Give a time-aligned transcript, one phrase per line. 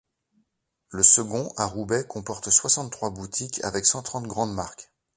[0.89, 4.89] Le second, à Roubaix, comporte soixante-trois boutiques avec cent trente grandes marques.